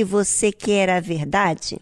[0.00, 1.78] Que você quer a verdade?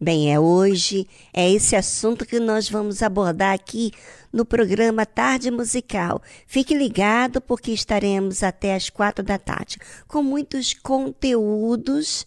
[0.00, 1.04] Bem, é hoje,
[1.34, 3.90] é esse assunto que nós vamos abordar aqui
[4.32, 6.22] no programa Tarde Musical.
[6.46, 12.24] Fique ligado porque estaremos até as quatro da tarde com muitos conteúdos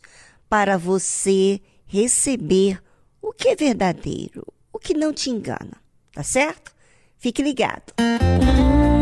[0.50, 2.84] para você receber
[3.22, 5.78] o que é verdadeiro, o que não te engana,
[6.12, 6.74] tá certo?
[7.18, 7.94] Fique ligado.
[7.98, 8.99] Música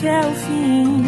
[0.00, 1.04] que é o fim.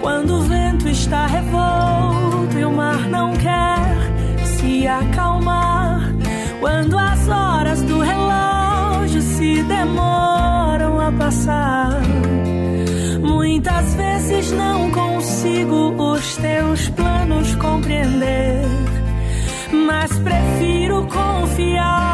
[0.00, 6.12] Quando o vento está revolto e o mar não quer se acalmar.
[6.60, 12.00] Quando as horas do relógio se demoram a passar.
[13.20, 18.62] Muitas vezes não consigo os teus planos compreender.
[19.72, 22.13] Mas prefiro confiar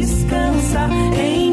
[0.00, 1.47] descansa em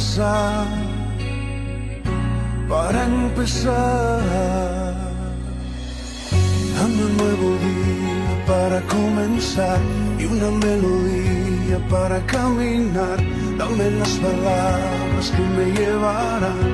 [0.00, 0.66] empezar,
[2.68, 4.94] para empezar.
[6.74, 9.78] Dame un nuevo día para comenzar
[10.18, 13.18] y una melodía para caminar.
[13.58, 16.70] Dame las palabras que me llevarán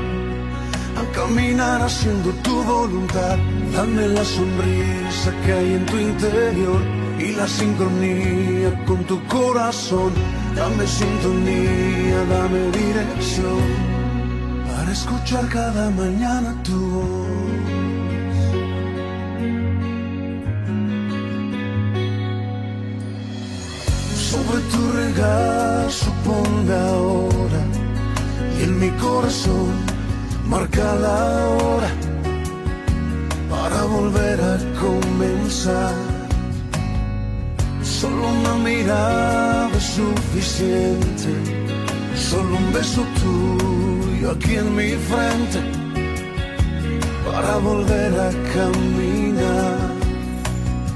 [0.96, 3.36] a caminar haciendo tu voluntad.
[3.74, 6.80] Dame la sonrisa que hay en tu interior
[7.18, 10.12] y la sincronía con tu corazón
[10.56, 13.60] Dame sintonía, dame dirección
[14.66, 17.26] para escuchar cada mañana tu voz.
[24.30, 27.62] Sobre tu regazo ponme ahora
[28.58, 29.74] y en mi corazón
[30.48, 31.90] marca la hora
[33.50, 36.05] para volver a comenzar
[38.66, 41.30] mirada suficiente,
[42.16, 45.60] solo un beso tuyo aquí en mi frente
[47.26, 49.94] para volver a caminar.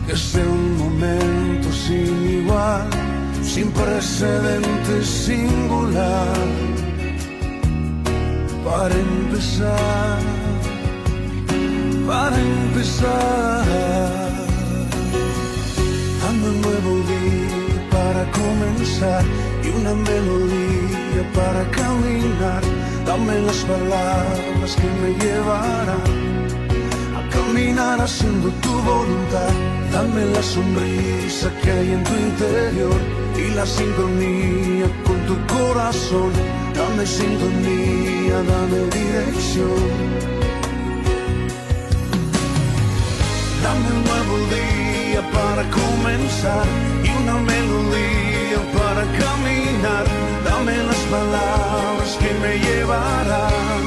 [0.06, 2.88] Que un momento sin igual,
[3.42, 6.34] sin precedentes, singular,
[8.64, 10.18] para empezar,
[12.08, 14.10] para empezar.
[16.42, 17.59] Un nuevo día
[18.10, 19.24] para comenzar
[19.62, 22.62] y una melodía para caminar.
[23.06, 26.04] Dame las palabras que me llevarán
[27.18, 29.52] a caminar haciendo tu voluntad.
[29.92, 33.00] Dame la sonrisa que hay en tu interior
[33.36, 36.32] y la sincronía con tu corazón.
[36.74, 39.82] Dame sintonía, dame dirección.
[43.62, 46.66] Dame un nuevo día para comenzar
[47.02, 50.04] y una melodía para caminar.
[50.44, 53.82] Dame las palabras que me llevarán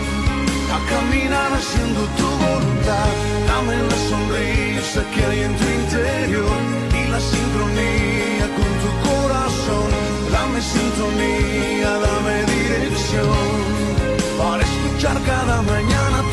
[0.75, 3.09] a caminar haciendo tu voluntad.
[3.47, 6.57] Dame la sonrisa que hay en tu interior
[6.91, 9.89] y la sincronía con tu corazón.
[10.31, 13.73] Dame sintonía, dame dirección
[14.37, 16.32] para escuchar cada mañana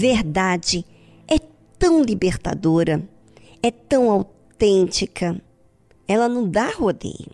[0.00, 0.82] Verdade
[1.28, 1.38] é
[1.78, 3.06] tão libertadora,
[3.62, 5.38] é tão autêntica,
[6.08, 7.30] ela não dá rodeio.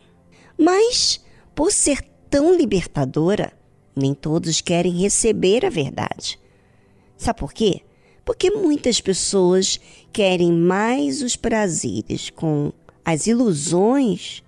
[0.58, 3.52] Mas, por ser tão libertadora,
[3.94, 6.40] nem todos querem receber a verdade.
[7.16, 7.82] Sabe por quê?
[8.25, 9.78] Porque muitas pessoas
[10.12, 12.73] querem mais os prazeres com
[13.04, 14.42] as ilusões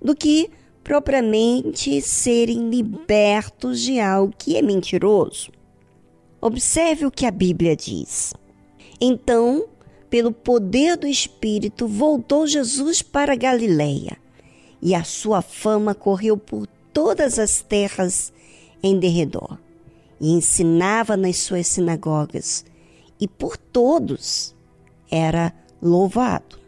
[0.00, 0.50] do que
[0.82, 5.59] propriamente serem libertos de algo que é mentiroso.
[6.40, 8.32] Observe o que a Bíblia diz.
[9.00, 9.66] Então,
[10.08, 14.16] pelo poder do Espírito, voltou Jesus para Galiléia,
[14.82, 18.32] e a sua fama correu por todas as terras
[18.82, 19.58] em derredor,
[20.20, 22.64] e ensinava nas suas sinagogas,
[23.20, 24.54] e por todos
[25.10, 26.58] era louvado.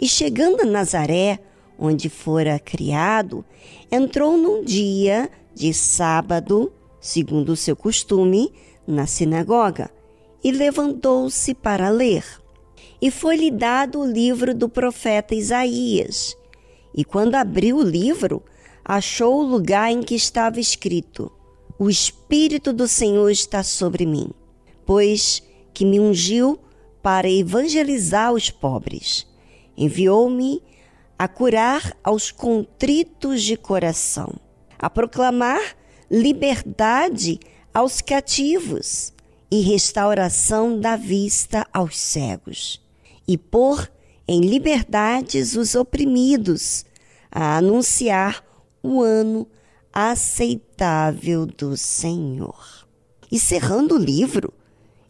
[0.00, 1.38] E chegando a Nazaré,
[1.78, 3.44] onde fora criado,
[3.90, 8.52] entrou num dia de sábado, segundo o seu costume,
[8.92, 9.90] na sinagoga,
[10.44, 12.24] e levantou-se para ler.
[13.00, 16.36] E foi-lhe dado o livro do profeta Isaías.
[16.94, 18.42] E quando abriu o livro,
[18.84, 21.30] achou o lugar em que estava escrito:
[21.78, 24.30] O Espírito do Senhor está sobre mim,
[24.84, 26.58] pois que me ungiu
[27.02, 29.26] para evangelizar os pobres.
[29.76, 30.62] Enviou-me
[31.18, 34.34] a curar aos contritos de coração,
[34.78, 35.76] a proclamar
[36.10, 37.40] liberdade
[37.72, 39.12] aos cativos
[39.50, 42.80] e restauração da vista aos cegos,
[43.26, 43.90] e pôr
[44.26, 46.84] em liberdades os oprimidos,
[47.30, 48.44] a anunciar
[48.82, 49.46] o ano
[49.92, 52.86] aceitável do Senhor.
[53.30, 54.52] E cerrando o livro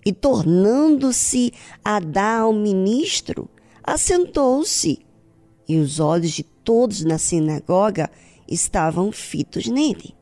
[0.04, 1.52] e tornando-se
[1.85, 3.49] a dar ao ministro,
[3.83, 5.04] assentou-se,
[5.69, 8.11] e os olhos de todos na sinagoga
[8.49, 10.14] estavam fitos nele.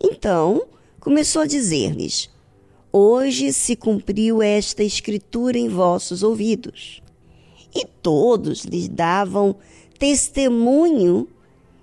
[0.00, 0.66] Então
[1.00, 2.30] começou a dizer-lhes:
[2.92, 7.02] Hoje se cumpriu esta escritura em vossos ouvidos.
[7.74, 9.56] E todos lhes davam
[9.98, 11.28] testemunho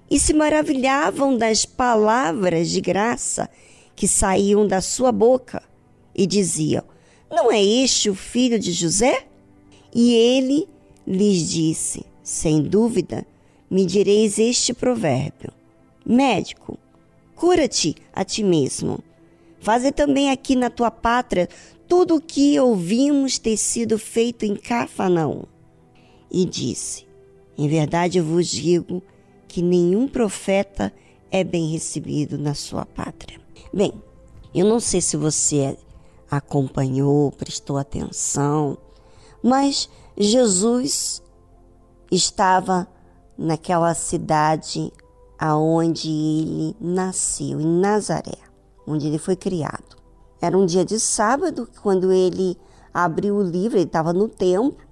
[0.10, 3.50] e se maravilhavam das palavras de graça
[3.96, 5.62] que saíam da sua boca
[6.14, 6.84] e diziam:
[7.30, 9.28] Não é este o filho de José?
[9.94, 10.68] E ele
[11.06, 13.26] lhes disse: Sem dúvida,
[13.70, 15.52] me direis este provérbio:
[16.06, 16.78] Médico,
[17.36, 19.00] cura-te a ti mesmo.
[19.60, 21.50] Faze também aqui na tua pátria
[21.88, 25.44] tudo o que ouvimos ter sido feito em Cafarnaum.
[26.32, 27.08] E disse:
[27.58, 29.02] Em verdade eu vos digo
[29.48, 30.92] que nenhum profeta
[31.32, 33.40] é bem recebido na sua pátria.
[33.74, 33.94] Bem,
[34.54, 35.78] eu não sei se você
[36.30, 38.78] acompanhou, prestou atenção,
[39.44, 41.22] mas Jesus
[42.12, 42.88] estava
[43.38, 44.92] naquela cidade
[45.38, 48.38] aonde ele nasceu, em Nazaré,
[48.88, 49.96] onde ele foi criado.
[50.42, 52.58] Era um dia de sábado, quando ele
[52.94, 54.86] abriu o livro, ele estava no templo,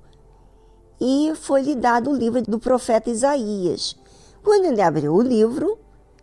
[1.00, 3.96] e foi-lhe dado o livro do profeta Isaías.
[4.44, 5.78] Quando ele abriu o livro,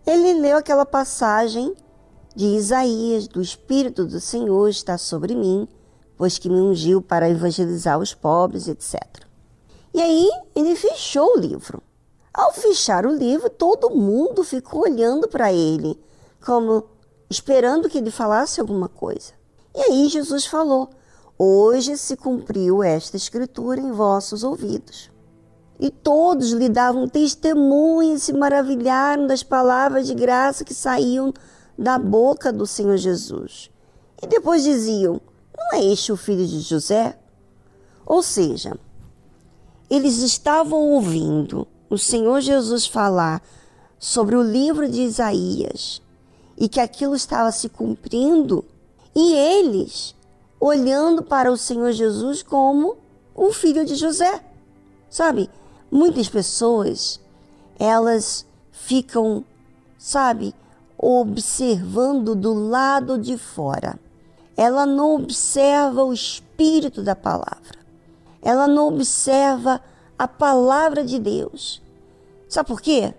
[0.07, 1.75] ele leu aquela passagem
[2.35, 5.69] de Isaías: Do Espírito do Senhor está sobre mim,
[6.17, 9.03] pois que me ungiu para evangelizar os pobres, etc.
[9.93, 11.83] E aí ele fechou o livro.
[12.33, 15.99] Ao fechar o livro, todo mundo ficou olhando para ele,
[16.45, 16.85] como
[17.29, 19.33] esperando que ele falasse alguma coisa.
[19.75, 20.91] E aí Jesus falou:
[21.37, 25.11] Hoje se cumpriu esta escritura em vossos ouvidos.
[25.79, 31.33] E todos lhe davam testemunho e se maravilharam das palavras de graça que saíam
[31.79, 33.71] da boca do Senhor Jesus.
[34.23, 35.21] E depois diziam:
[35.57, 37.19] Não é este o filho de José?
[38.05, 38.77] Ou seja,
[39.89, 43.42] eles estavam ouvindo o Senhor Jesus falar
[43.99, 46.00] sobre o livro de Isaías
[46.56, 48.64] e que aquilo estava se cumprindo,
[49.14, 50.14] e eles
[50.61, 52.97] olhando para o Senhor Jesus como
[53.35, 54.44] o filho de José.
[55.09, 55.50] Sabe?
[55.90, 57.18] Muitas pessoas,
[57.78, 59.44] elas ficam,
[59.99, 60.54] sabe,
[60.97, 63.99] observando do lado de fora.
[64.56, 67.78] Ela não observa o espírito da palavra.
[68.42, 69.80] Ela não observa
[70.21, 71.81] a palavra de Deus.
[72.47, 73.15] Sabe por quê?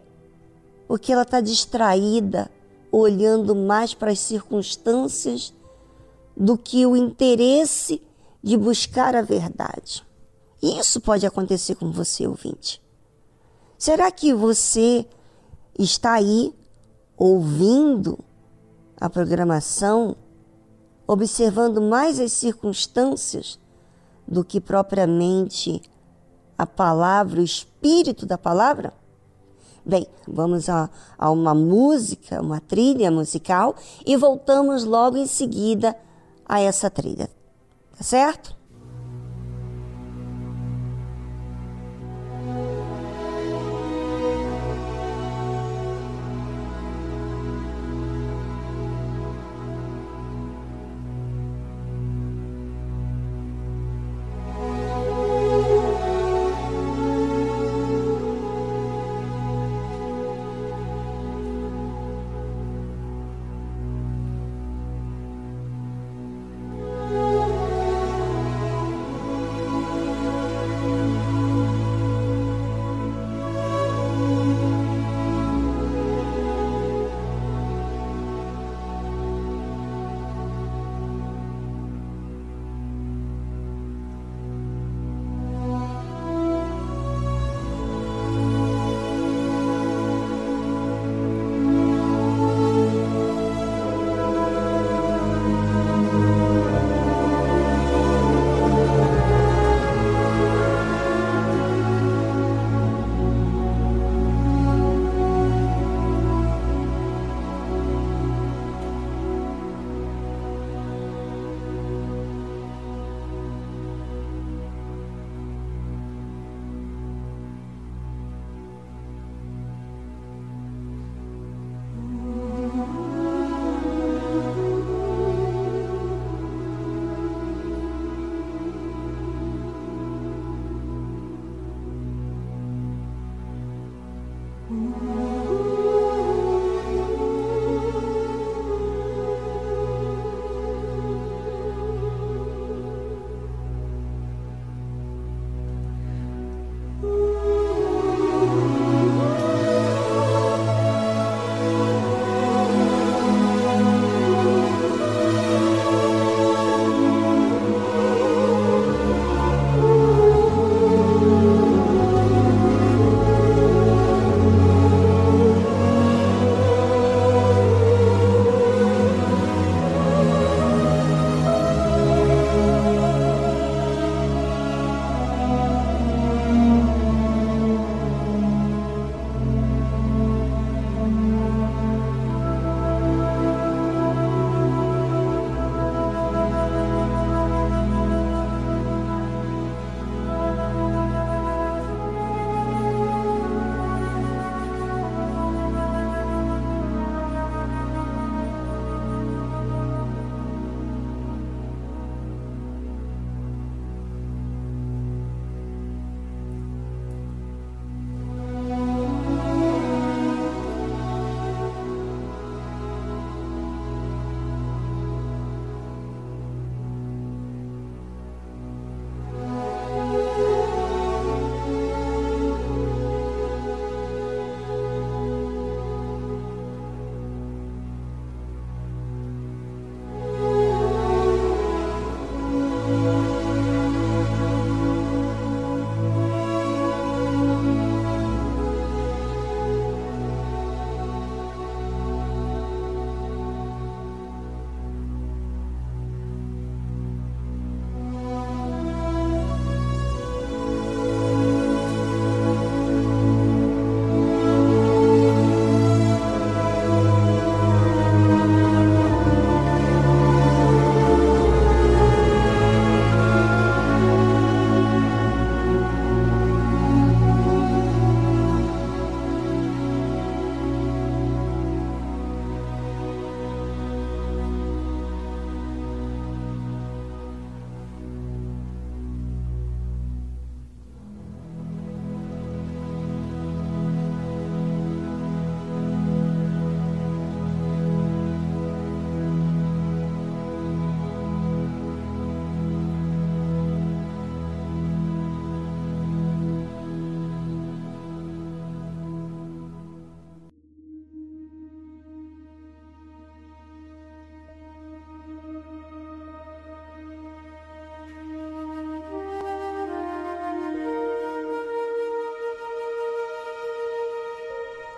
[0.88, 2.52] Porque ela está distraída,
[2.92, 5.52] olhando mais para as circunstâncias
[6.38, 8.04] do que o interesse
[8.44, 10.06] de buscar a verdade.
[10.62, 12.80] Isso pode acontecer com você, ouvinte.
[13.80, 15.04] Será que você
[15.80, 16.54] está aí
[17.18, 18.20] ouvindo
[19.00, 20.16] a programação,
[21.08, 23.60] observando mais as circunstâncias
[24.28, 25.82] do que propriamente
[26.62, 28.94] a palavra, o espírito da palavra?
[29.84, 33.76] Bem, vamos a, a uma música, uma trilha musical
[34.06, 35.98] e voltamos logo em seguida
[36.46, 37.32] a essa trilha.
[37.98, 38.56] Tá certo?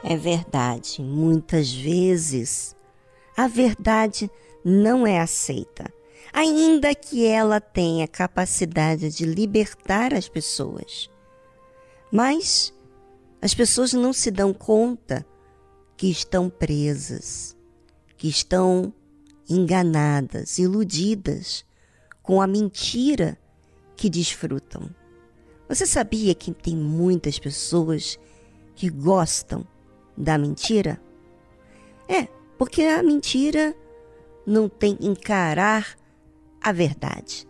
[0.03, 2.75] É verdade, muitas vezes
[3.37, 4.29] a verdade
[4.63, 5.91] não é aceita,
[6.33, 11.09] ainda que ela tenha capacidade de libertar as pessoas.
[12.11, 12.73] Mas
[13.41, 15.25] as pessoas não se dão conta
[15.95, 17.55] que estão presas,
[18.17, 18.93] que estão
[19.49, 21.65] enganadas, iludidas
[22.21, 23.37] com a mentira
[23.95, 24.89] que desfrutam.
[25.69, 28.19] Você sabia que tem muitas pessoas
[28.75, 29.65] que gostam
[30.17, 30.99] da mentira?
[32.07, 33.75] É, porque a mentira
[34.45, 35.95] não tem encarar
[36.61, 37.47] a verdade.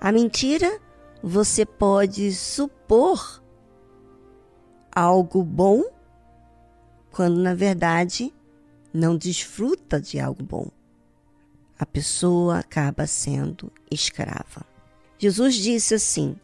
[0.00, 0.80] A mentira
[1.22, 3.42] você pode supor
[4.90, 5.84] algo bom
[7.10, 8.34] quando na verdade
[8.92, 10.68] não desfruta de algo bom.
[11.78, 14.66] A pessoa acaba sendo escrava.
[15.18, 16.36] Jesus disse assim: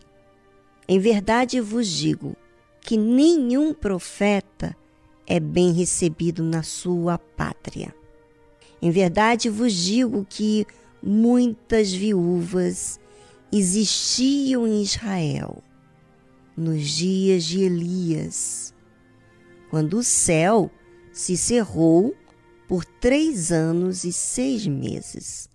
[0.89, 2.37] Em verdade vos digo
[2.81, 4.77] que nenhum profeta
[5.29, 7.95] é bem recebido na sua pátria.
[8.81, 10.67] Em verdade vos digo que
[11.03, 12.99] muitas viúvas
[13.53, 15.63] existiam em Israel
[16.57, 18.75] nos dias de Elias,
[19.71, 20.71] quando o céu
[21.13, 22.17] se cerrou
[22.67, 25.49] por três anos e seis meses,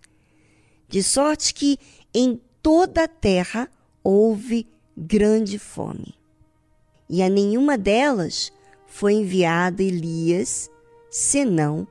[0.88, 1.80] de sorte que
[2.14, 3.70] em toda a terra
[4.04, 6.14] houve grande fome.
[7.10, 8.52] E a nenhuma delas
[8.94, 10.70] foi enviado Elias,
[11.10, 11.88] senão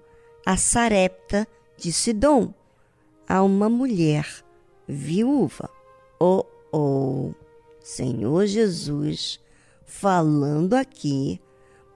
[0.46, 2.54] a Sarepta de Sidom,
[3.28, 4.24] a uma mulher
[4.86, 5.68] viúva.
[6.20, 7.32] Oh, oh,
[7.80, 9.40] Senhor Jesus,
[9.84, 11.40] falando aqui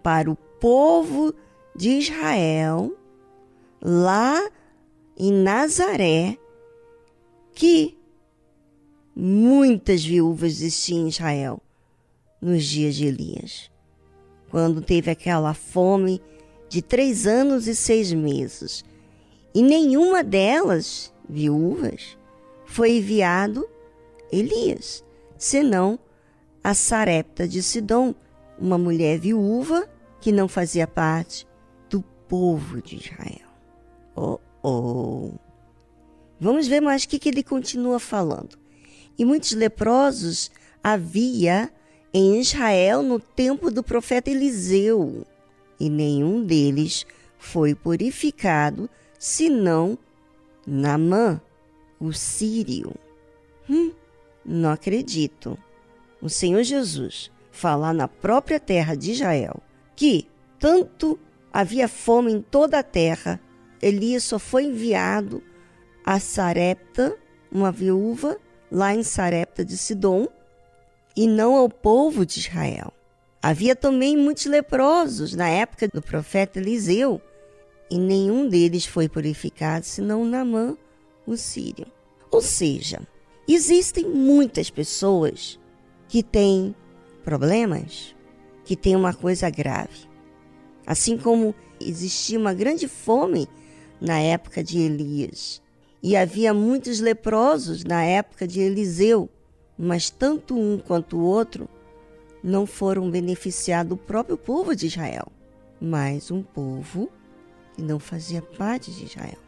[0.02, 1.32] para o povo
[1.76, 2.92] de Israel,
[3.80, 4.50] lá
[5.16, 6.36] em Nazaré,
[7.54, 7.96] que
[9.14, 11.62] muitas viúvas existiam em Israel
[12.42, 13.75] nos dias de Elias
[14.56, 16.18] quando teve aquela fome
[16.66, 18.82] de três anos e seis meses.
[19.54, 22.16] E nenhuma delas, viúvas,
[22.64, 23.68] foi enviado
[24.32, 25.04] Elias,
[25.36, 25.98] senão
[26.64, 28.14] a Sarepta de Sidom,
[28.58, 29.86] uma mulher viúva
[30.22, 31.46] que não fazia parte
[31.90, 33.50] do povo de Israel.
[34.16, 35.32] Oh, oh.
[36.40, 38.58] Vamos ver mais o que, que ele continua falando.
[39.18, 40.50] E muitos leprosos
[40.82, 41.70] havia
[42.16, 45.26] em Israel no tempo do profeta Eliseu,
[45.78, 47.04] e nenhum deles
[47.36, 49.98] foi purificado, senão
[50.66, 51.42] Namã,
[52.00, 52.94] o sírio.
[53.68, 53.92] Hum,
[54.42, 55.58] não acredito.
[56.18, 59.60] O Senhor Jesus falar na própria terra de Israel
[59.94, 60.26] que
[60.58, 61.18] tanto
[61.52, 63.38] havia fome em toda a terra,
[63.82, 65.42] Elias só foi enviado
[66.02, 67.14] a Sarepta,
[67.52, 68.38] uma viúva,
[68.72, 70.26] lá em Sarepta de Sidom,
[71.16, 72.92] e não ao povo de Israel.
[73.42, 77.20] Havia também muitos leprosos na época do profeta Eliseu,
[77.90, 80.76] e nenhum deles foi purificado, senão Namã,
[81.26, 81.86] o sírio.
[82.30, 83.00] Ou seja,
[83.48, 85.58] existem muitas pessoas
[86.08, 86.74] que têm
[87.24, 88.14] problemas,
[88.64, 90.08] que têm uma coisa grave.
[90.84, 93.48] Assim como existia uma grande fome
[94.00, 95.62] na época de Elias,
[96.02, 99.30] e havia muitos leprosos na época de Eliseu,
[99.78, 101.68] mas tanto um quanto o outro
[102.42, 105.26] não foram beneficiados o próprio povo de Israel,
[105.80, 107.10] mas um povo
[107.74, 109.38] que não fazia parte de Israel.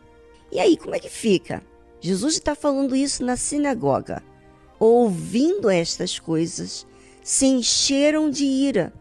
[0.50, 1.62] E aí, como é que fica?
[2.00, 4.22] Jesus está falando isso na sinagoga.
[4.78, 6.86] Ouvindo estas coisas,
[7.22, 8.92] se encheram de ira.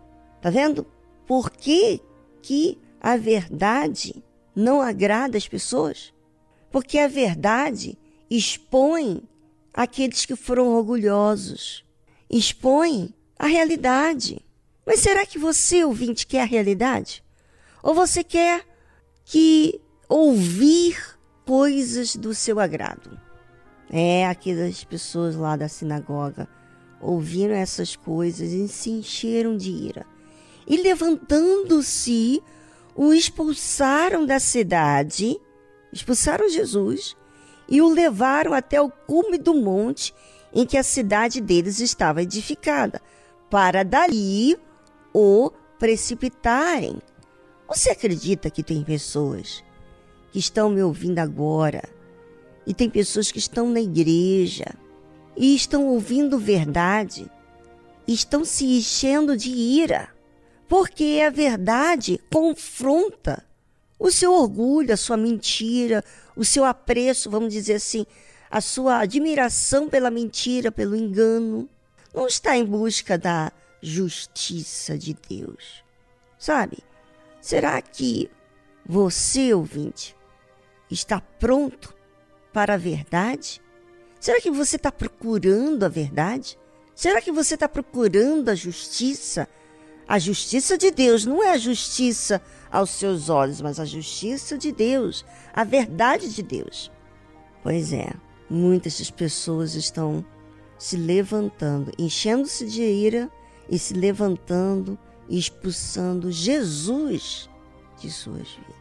[0.41, 0.85] Tá vendo?
[1.25, 2.01] Por que,
[2.41, 4.23] que a verdade
[4.55, 6.13] não agrada as pessoas?
[6.71, 7.97] Porque a verdade
[8.29, 9.23] expõe
[9.77, 11.85] aqueles que foram orgulhosos.
[12.27, 14.43] Expõe a realidade.
[14.83, 17.23] Mas será que você, ouvinte, quer a realidade?
[17.83, 18.65] Ou você quer
[19.23, 20.97] que ouvir
[21.45, 23.19] coisas do seu agrado?
[23.91, 26.49] É, aquelas pessoas lá da sinagoga
[26.99, 30.07] ouviram essas coisas e se encheram de ira.
[30.65, 32.41] E levantando-se,
[32.95, 35.39] o expulsaram da cidade,
[35.93, 37.15] expulsaram Jesus
[37.67, 40.13] e o levaram até o cume do monte
[40.53, 43.01] em que a cidade deles estava edificada,
[43.49, 44.57] para dali
[45.13, 47.01] o precipitarem.
[47.67, 49.63] Você acredita que tem pessoas
[50.31, 51.83] que estão me ouvindo agora
[52.65, 54.65] e tem pessoas que estão na igreja
[55.35, 57.29] e estão ouvindo verdade,
[58.07, 60.09] e estão se enchendo de ira,
[60.67, 63.45] porque a verdade confronta
[63.99, 66.03] o seu orgulho, a sua mentira,
[66.37, 68.05] o seu apreço, vamos dizer assim,
[68.49, 71.67] a sua admiração pela mentira, pelo engano,
[72.13, 75.83] não está em busca da justiça de Deus.
[76.37, 76.77] Sabe?
[77.41, 78.29] Será que
[78.85, 80.15] você, ouvinte,
[80.89, 81.93] está pronto
[82.53, 83.61] para a verdade?
[84.19, 86.57] Será que você está procurando a verdade?
[86.95, 89.47] Será que você está procurando a justiça?
[90.07, 94.71] A justiça de Deus não é a justiça aos seus olhos, mas a justiça de
[94.71, 96.91] Deus, a verdade de Deus.
[97.63, 98.11] Pois é,
[98.49, 100.25] muitas pessoas estão
[100.77, 103.29] se levantando, enchendo-se de ira
[103.69, 107.49] e se levantando e expulsando Jesus
[107.99, 108.75] de suas vidas.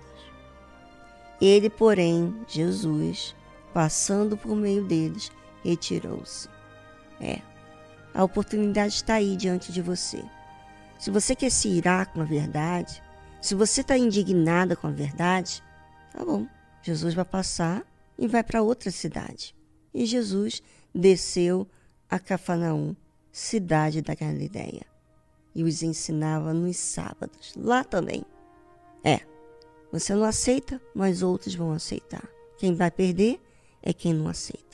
[1.41, 3.35] Ele, porém, Jesus,
[3.75, 5.31] passando por meio deles,
[5.63, 6.49] retirou-se.
[7.21, 7.41] É,
[8.15, 10.23] a oportunidade está aí diante de você.
[10.99, 13.03] Se você quer se irar com a verdade,
[13.47, 15.63] se você está indignada com a verdade,
[16.13, 16.49] tá bom.
[16.83, 17.87] Jesus vai passar
[18.19, 19.55] e vai para outra cidade.
[19.95, 20.61] E Jesus
[20.93, 21.65] desceu
[22.11, 22.97] a Cafarnaum,
[23.31, 24.85] cidade da Galileia,
[25.55, 28.25] e os ensinava nos sábados, lá também.
[29.05, 29.21] É,
[29.93, 32.29] você não aceita, mas outros vão aceitar.
[32.59, 33.41] Quem vai perder
[33.81, 34.66] é quem não aceita.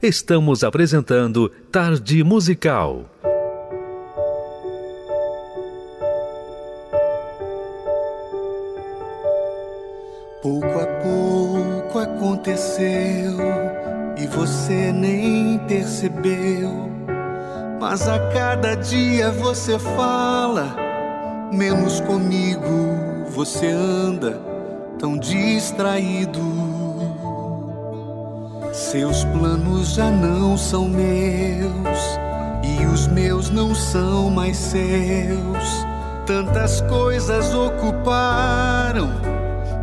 [0.00, 3.04] Estamos apresentando Tarde Musical.
[10.40, 13.38] Pouco a pouco aconteceu
[14.16, 16.88] e você nem percebeu.
[17.80, 20.76] Mas a cada dia você fala,
[21.52, 24.40] menos comigo você anda
[24.96, 26.57] tão distraído.
[29.38, 32.18] Planos já não são meus
[32.64, 35.86] e os meus não são mais seus.
[36.26, 39.08] Tantas coisas ocuparam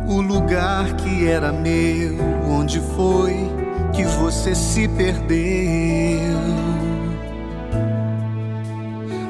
[0.06, 2.18] o lugar que era meu.
[2.46, 3.50] Onde foi
[3.94, 6.36] que você se perdeu?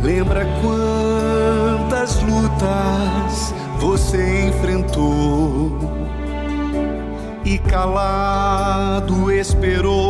[0.03, 5.97] Lembra quantas lutas você enfrentou?
[7.47, 10.06] e calado esperou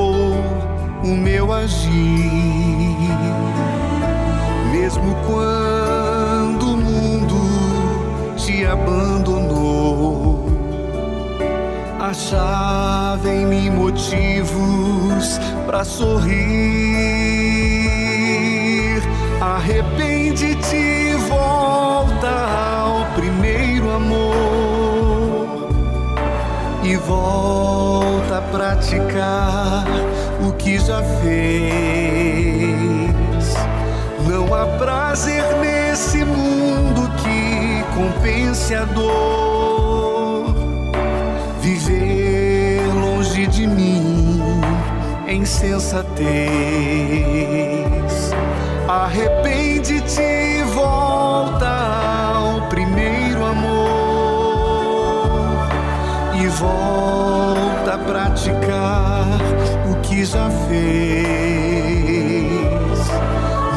[1.07, 1.91] o meu agir.
[4.73, 7.37] Mesmo quando o mundo
[8.37, 10.47] te abandonou,
[12.01, 16.37] achava em mim motivos para sorrir.
[19.41, 22.29] Arrepende-te, volta
[22.81, 25.69] ao primeiro amor
[26.83, 29.85] e volta a praticar
[30.47, 31.57] o que já fez.
[34.29, 40.55] Não há prazer nesse mundo que compense a dor.
[41.61, 44.41] Viver longe de mim
[45.27, 46.07] em sensatez.
[48.89, 51.69] Arrepende-te e volta
[52.35, 53.67] ao primeiro amor
[56.35, 59.27] e volta a praticar
[60.17, 60.97] que já fez.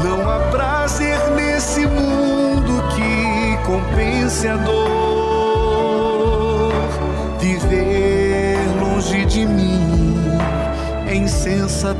[0.06, 4.72] Não há prazer nesse mundo que compense a dor.
[7.42, 10.16] Viver longe de mim
[11.12, 12.00] em sensatez.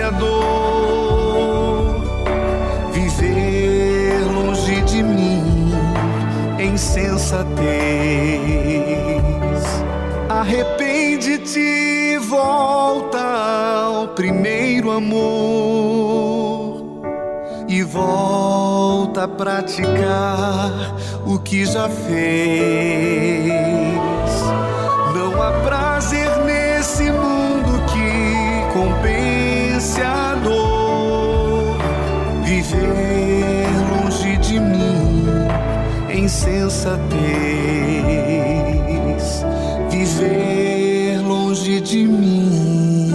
[0.00, 2.00] A dor.
[2.92, 5.72] Viver longe de mim
[6.58, 7.50] em sensatez.
[10.28, 16.80] Arrepende-te volta ao primeiro amor
[17.68, 20.94] e volta a praticar
[21.26, 23.29] o que já fez.
[36.30, 37.10] Em sensatez.
[39.90, 43.10] Viver longe de mim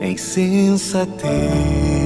[0.00, 1.97] em sensatez.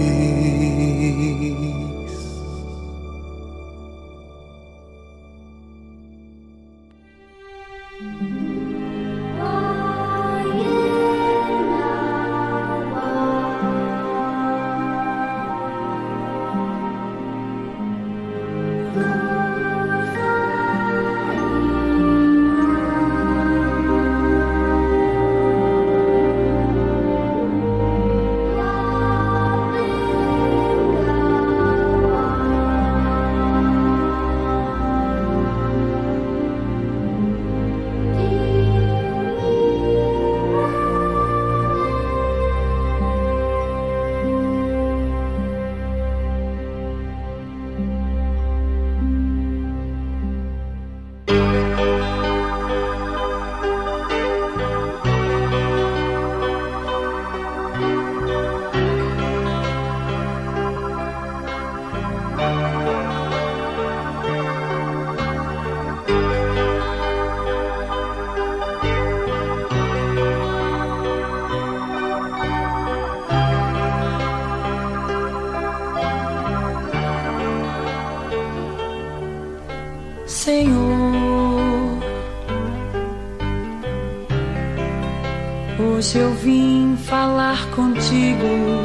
[88.03, 88.83] Contigo.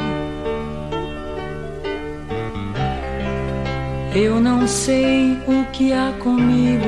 [4.16, 6.86] Eu não sei o que há comigo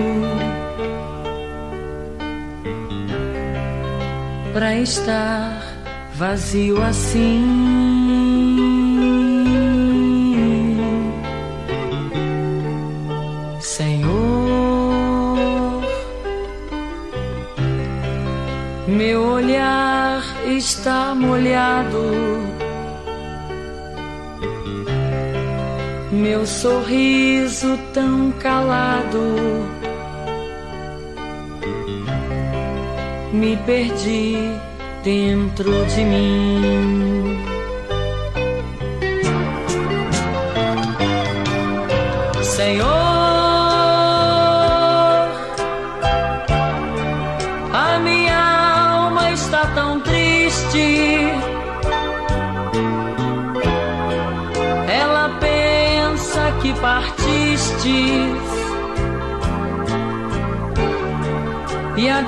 [4.54, 5.62] para estar
[6.16, 7.79] vazio assim.
[26.62, 29.18] Sorriso tão calado.
[33.32, 34.36] Me perdi
[35.02, 37.19] dentro de mim.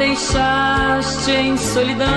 [0.02, 2.08] Deixaste em solidão.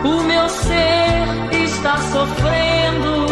[0.05, 3.26] o meu ser está sofrendo.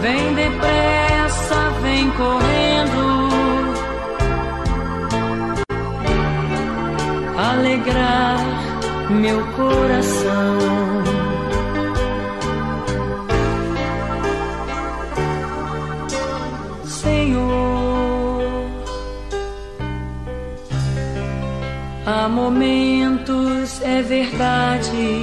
[0.00, 2.56] Vem depressa, vem correndo.
[7.36, 8.65] alegrar
[9.10, 10.58] meu coração.
[16.84, 18.42] Senhor,
[22.04, 25.22] há momentos, é verdade.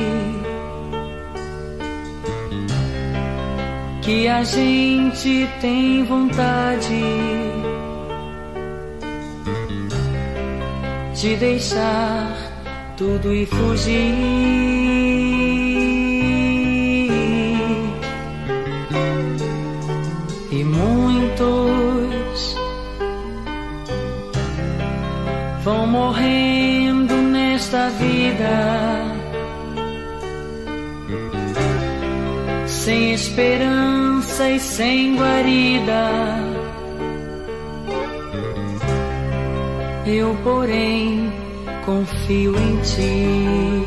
[4.02, 7.02] Que a gente tem vontade
[11.16, 12.33] de deixar
[12.98, 14.14] tudo e fugir.
[20.52, 22.56] E muitos
[25.64, 29.14] vão morrendo nesta vida.
[32.68, 36.54] Sem esperança e sem guarida
[40.06, 41.23] Eu, porém,
[41.86, 43.86] confio em ti.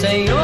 [0.00, 0.38] Senhor,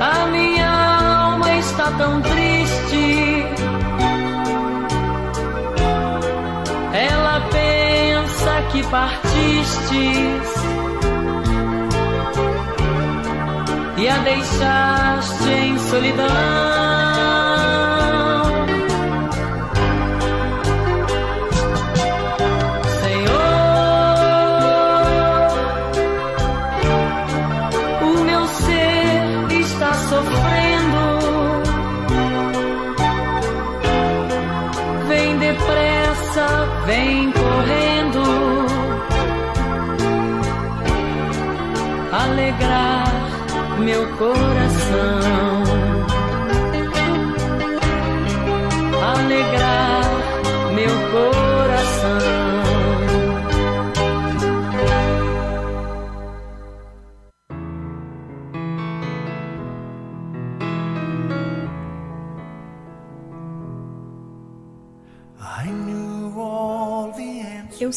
[0.00, 3.44] a minha alma está tão triste.
[6.92, 10.48] Ela pensa que partistes
[13.96, 17.07] e a deixaste em solidão.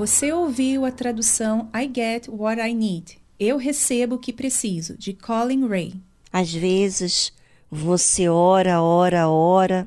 [0.00, 3.20] Você ouviu a tradução I Get What I Need.
[3.38, 5.92] Eu recebo o que preciso, de Colin Ray.
[6.32, 7.30] Às vezes
[7.70, 9.86] você ora, ora, ora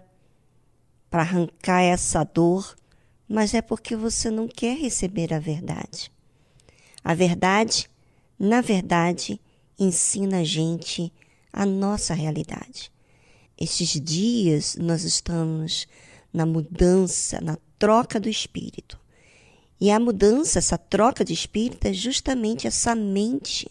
[1.09, 2.75] para arrancar essa dor,
[3.27, 6.11] mas é porque você não quer receber a verdade.
[7.03, 7.89] A verdade,
[8.37, 9.41] na verdade,
[9.79, 11.11] ensina a gente
[11.51, 12.91] a nossa realidade.
[13.59, 15.87] Estes dias nós estamos
[16.31, 19.01] na mudança, na troca do espírito.
[19.83, 23.69] E a mudança, essa troca de espírito, é justamente essa mente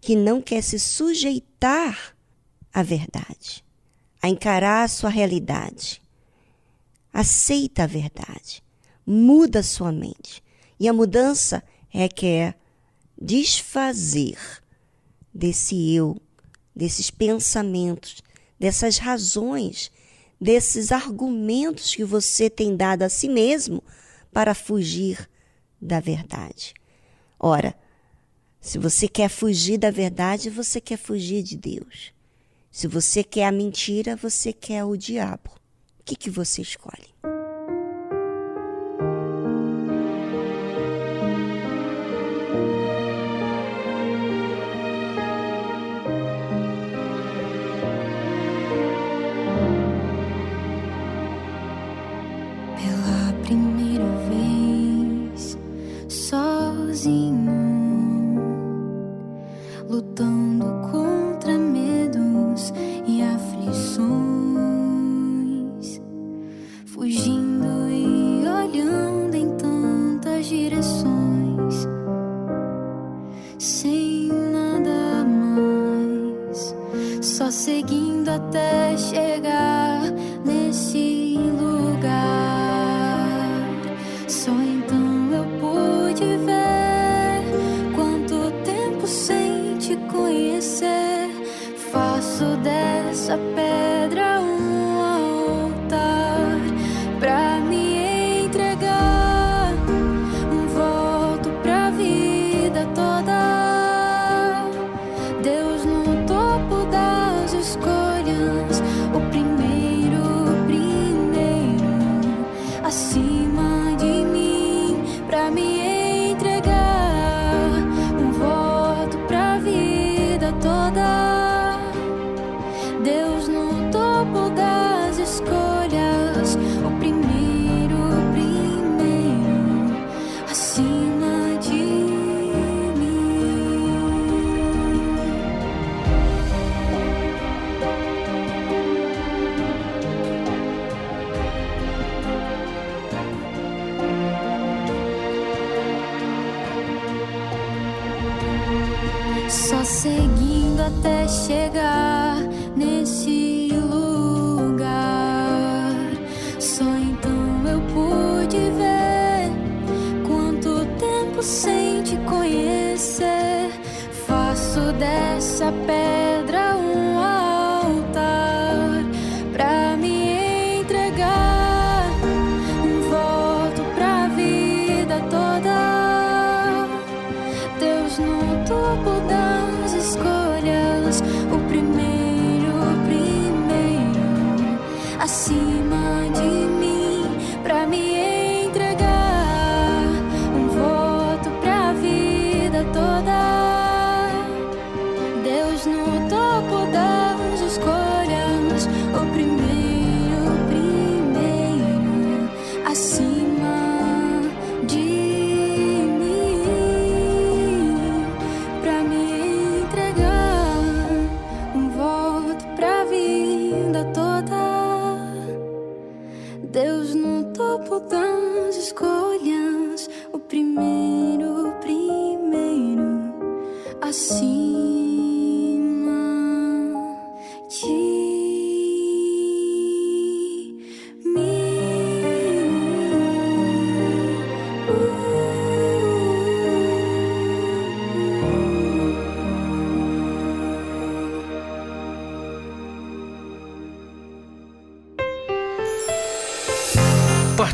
[0.00, 2.16] que não quer se sujeitar
[2.74, 3.64] à verdade,
[4.20, 6.02] a encarar a sua realidade.
[7.12, 8.60] Aceita a verdade,
[9.06, 10.42] muda a sua mente.
[10.80, 12.56] E a mudança requer
[13.16, 14.36] desfazer
[15.32, 16.20] desse eu,
[16.74, 18.20] desses pensamentos,
[18.58, 19.92] dessas razões,
[20.40, 23.80] desses argumentos que você tem dado a si mesmo
[24.32, 25.28] para fugir
[25.80, 26.74] da verdade.
[27.38, 27.74] Ora,
[28.60, 32.12] se você quer fugir da verdade, você quer fugir de Deus.
[32.70, 35.50] Se você quer a mentira, você quer o diabo.
[35.98, 37.39] O que, que você escolhe?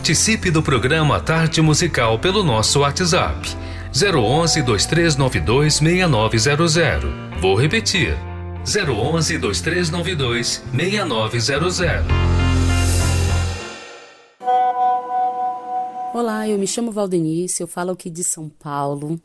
[0.06, 3.40] Participe do programa Tarde Musical pelo nosso WhatsApp
[3.92, 7.10] 011 2392 6900.
[7.40, 8.14] Vou repetir.
[8.64, 12.06] 011 2392 6900.
[16.14, 19.20] Olá, eu me chamo Valdenice, eu falo aqui de São Paulo.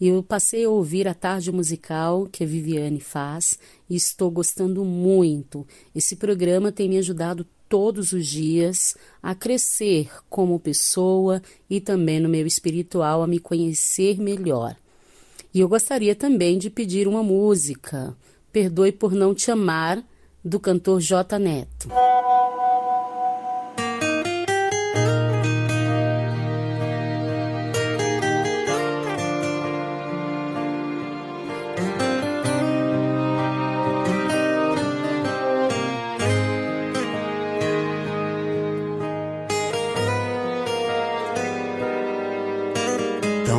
[0.00, 3.58] E eu passei a ouvir a tarde musical que a Viviane faz
[3.90, 5.66] e estou gostando muito.
[5.94, 12.28] Esse programa tem me ajudado todos os dias a crescer como pessoa e também no
[12.28, 14.76] meu espiritual a me conhecer melhor.
[15.52, 18.16] E eu gostaria também de pedir uma música,
[18.52, 20.04] Perdoe por Não Te Amar,
[20.44, 21.36] do cantor J.
[21.36, 21.88] Neto.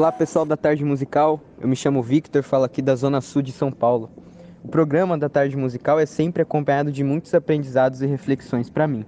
[0.00, 3.52] Olá pessoal da Tarde Musical, eu me chamo Victor, falo aqui da Zona Sul de
[3.52, 4.08] São Paulo.
[4.64, 9.04] O programa da Tarde Musical é sempre acompanhado de muitos aprendizados e reflexões para mim.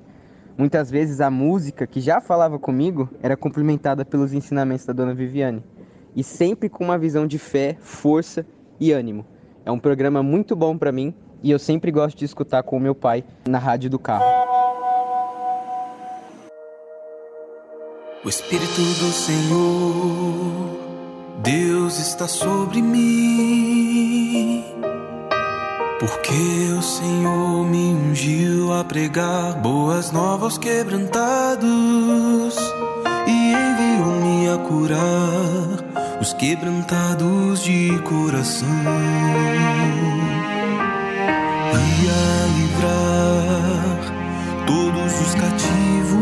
[0.54, 5.64] Muitas vezes a música que já falava comigo era complementada pelos ensinamentos da Dona Viviane,
[6.14, 8.44] e sempre com uma visão de fé, força
[8.78, 9.24] e ânimo.
[9.64, 12.80] É um programa muito bom para mim e eu sempre gosto de escutar com o
[12.80, 14.26] meu pai na rádio do carro.
[18.24, 20.78] O Espírito do Senhor,
[21.38, 24.64] Deus está sobre mim.
[25.98, 31.66] Porque o Senhor me ungiu a pregar boas novas quebrantados
[33.26, 38.68] e enviou-me a curar os quebrantados de coração
[41.74, 43.98] e a livrar
[44.64, 46.21] todos os cativos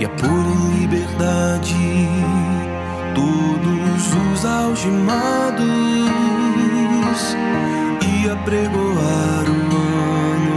[0.00, 2.08] e a pôr em liberdade.
[3.14, 5.66] Todos os algemados
[8.08, 10.56] e a pregoar o ano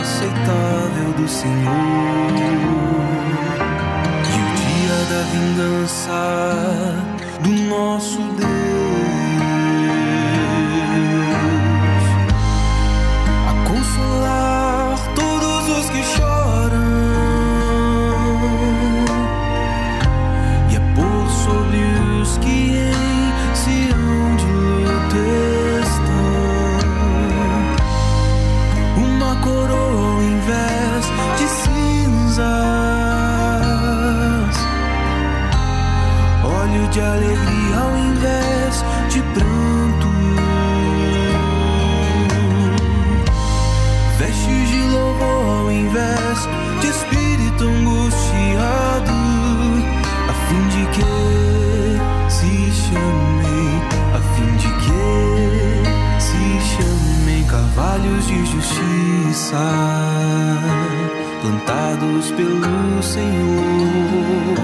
[0.00, 2.32] aceitável do Senhor.
[4.26, 6.20] E o dia da vingança
[7.42, 8.79] do nosso Deus
[59.30, 59.56] justiça
[61.40, 64.56] plantados pelo Senhor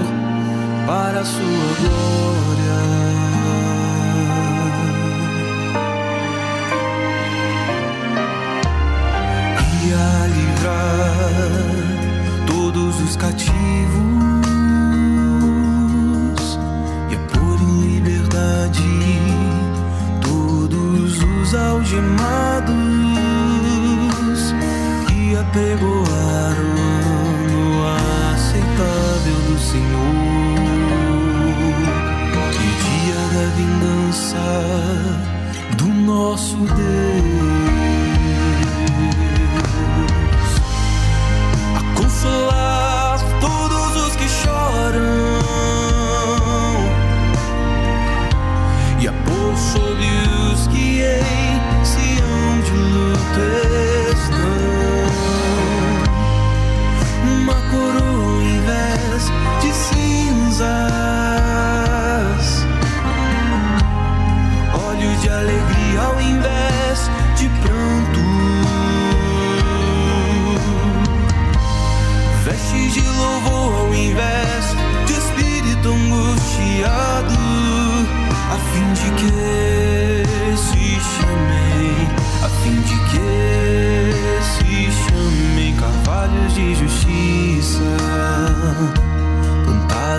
[0.85, 2.77] para a sua glória.
[9.83, 10.85] E a livrar
[12.45, 13.53] todos os cativos
[17.09, 18.83] e a pôr em liberdade
[20.21, 22.86] todos os algemados
[25.57, 27.65] apregoar o ano
[28.35, 30.17] aceitável do Senhor.
[32.53, 34.45] E o dia da vingança
[35.77, 37.36] do nosso Deus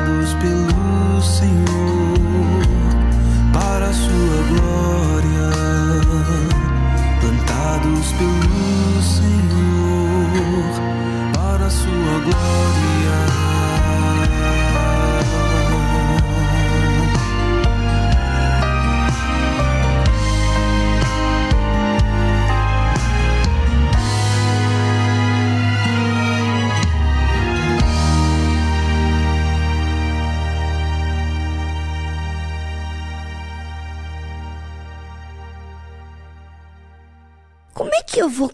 [0.09, 1.78] plantados pelo Senhor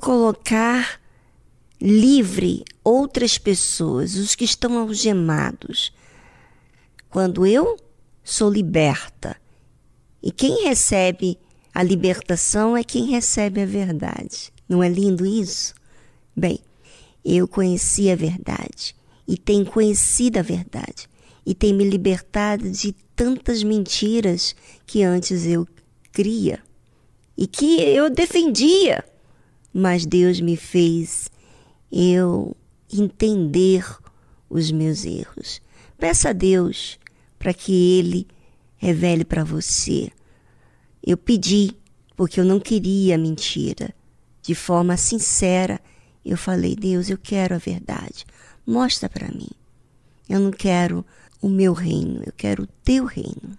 [0.04, 1.00] colocar
[1.80, 5.94] livre outras pessoas, os que estão algemados,
[7.08, 7.78] quando eu
[8.22, 9.34] sou liberta?
[10.22, 11.38] E quem recebe
[11.74, 14.52] a libertação é quem recebe a verdade.
[14.68, 15.74] Não é lindo isso?
[16.36, 16.60] Bem,
[17.24, 18.94] eu conheci a verdade
[19.26, 21.08] e tenho conhecido a verdade
[21.46, 24.54] e tenho me libertado de tantas mentiras
[24.86, 25.66] que antes eu
[26.12, 26.60] cria
[27.38, 29.02] e que eu defendia,
[29.74, 31.28] mas Deus me fez
[31.90, 32.56] eu
[32.92, 33.84] entender
[34.48, 35.60] os meus erros.
[35.98, 36.96] Peça a Deus
[37.38, 38.28] para que Ele
[38.76, 40.12] revele para você.
[41.04, 41.72] Eu pedi,
[42.16, 43.92] porque eu não queria mentira.
[44.40, 45.80] De forma sincera,
[46.24, 48.24] eu falei: Deus, eu quero a verdade.
[48.64, 49.50] Mostra para mim.
[50.28, 51.04] Eu não quero
[51.42, 53.58] o meu reino, eu quero o teu reino.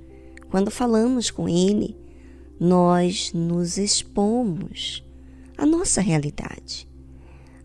[0.51, 1.97] Quando falamos com Ele,
[2.59, 5.01] nós nos expomos
[5.57, 6.85] à nossa realidade.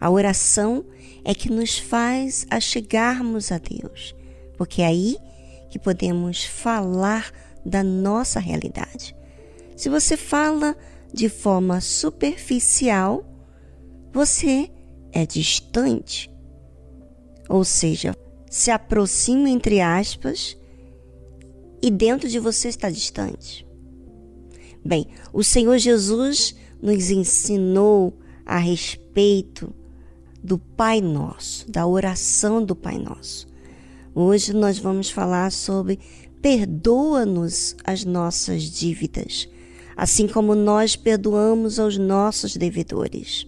[0.01, 0.84] A oração
[1.24, 4.14] é que nos faz achegarmos a Deus,
[4.57, 5.16] porque é aí
[5.68, 7.32] que podemos falar
[7.64, 9.16] da nossa realidade.
[9.76, 10.76] Se você fala
[11.12, 13.26] de forma superficial,
[14.12, 14.70] você
[15.11, 16.30] é distante.
[17.49, 18.14] Ou seja,
[18.49, 20.57] se aproxima entre aspas
[21.82, 23.66] e dentro de você está distante.
[24.84, 29.74] Bem, o Senhor Jesus nos ensinou a respeito
[30.42, 33.48] do Pai Nosso, da oração do Pai Nosso.
[34.14, 35.98] Hoje nós vamos falar sobre
[36.40, 39.48] perdoa-nos as nossas dívidas,
[39.96, 43.46] assim como nós perdoamos aos nossos devedores.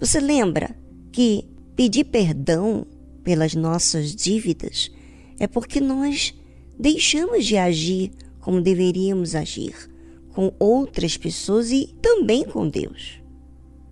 [0.00, 0.74] Você lembra
[1.12, 1.46] que
[1.76, 2.86] pedir perdão
[3.22, 4.90] pelas nossas dívidas
[5.38, 6.34] é porque nós
[6.80, 8.10] deixamos de agir
[8.40, 9.88] como deveríamos agir.
[10.32, 13.20] com outras pessoas e também com Deus.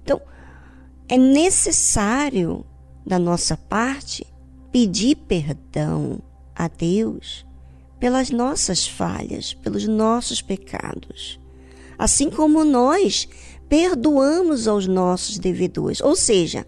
[0.05, 0.21] Então,
[1.09, 2.65] é necessário
[3.05, 4.25] da nossa parte
[4.71, 6.23] pedir perdão
[6.55, 7.45] a Deus
[7.99, 11.41] pelas nossas falhas, pelos nossos pecados.
[11.99, 13.29] Assim como nós
[13.69, 16.01] perdoamos aos nossos devedores.
[16.01, 16.65] Ou seja,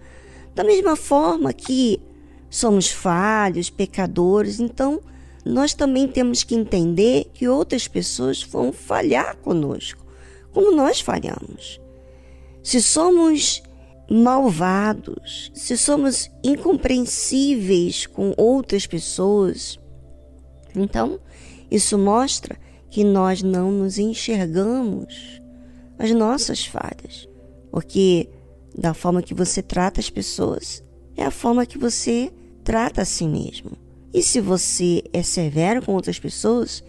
[0.53, 2.03] da mesma forma que
[2.51, 5.01] somos falhos, pecadores, então
[5.45, 10.05] nós também temos que entender que outras pessoas vão falhar conosco,
[10.53, 11.80] como nós falhamos.
[12.62, 13.62] Se somos
[14.11, 19.78] malvados, se somos incompreensíveis com outras pessoas,
[20.74, 21.20] então
[21.70, 22.59] isso mostra
[22.91, 25.41] que nós não nos enxergamos
[25.99, 27.28] as nossas falhas,
[27.70, 28.28] porque
[28.76, 30.82] da forma que você trata as pessoas
[31.16, 32.32] é a forma que você
[32.64, 33.72] trata a si mesmo.
[34.12, 36.82] E se você é severo com outras pessoas,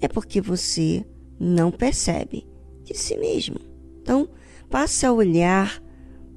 [0.00, 1.04] é porque você
[1.38, 2.46] não percebe
[2.84, 3.56] de si mesmo.
[4.02, 4.28] Então,
[4.68, 5.82] passe a olhar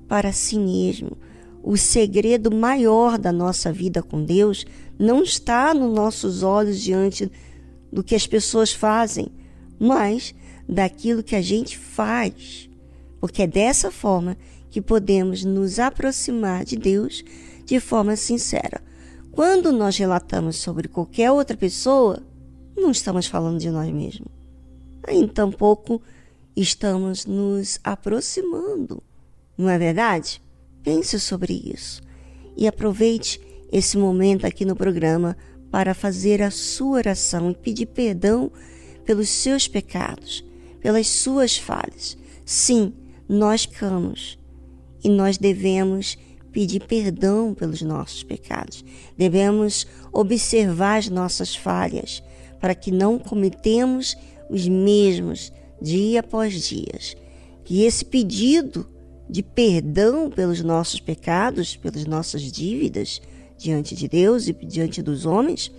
[0.07, 1.17] para si mesmo.
[1.63, 4.65] O segredo maior da nossa vida com Deus
[4.97, 7.29] não está nos nossos olhos diante
[7.91, 9.27] do que as pessoas fazem,
[9.79, 10.33] mas
[10.67, 12.69] daquilo que a gente faz.
[13.19, 14.37] Porque é dessa forma
[14.69, 17.23] que podemos nos aproximar de Deus
[17.65, 18.81] de forma sincera.
[19.35, 22.23] Quando nós relatamos sobre qualquer outra pessoa,
[22.75, 24.31] não estamos falando de nós mesmos.
[25.05, 26.01] Aí, tampouco
[26.55, 29.03] estamos nos aproximando.
[29.57, 30.41] Não é verdade?
[30.81, 32.01] Pense sobre isso
[32.55, 35.35] e aproveite esse momento aqui no programa
[35.69, 38.49] para fazer a sua oração e pedir perdão
[39.03, 40.45] pelos seus pecados,
[40.79, 42.17] pelas suas falhas.
[42.45, 42.93] Sim,
[43.27, 44.39] nós camos
[45.03, 46.17] e nós devemos
[46.55, 48.81] pedir perdão pelos nossos pecados.
[49.17, 52.23] Devemos observar as nossas falhas
[52.61, 54.15] para que não cometemos
[54.49, 55.51] os mesmos
[55.81, 56.97] dia após dia.
[57.65, 58.87] Que esse pedido
[59.29, 63.21] de perdão pelos nossos pecados, pelas nossas dívidas
[63.57, 65.69] diante de Deus e diante dos homens,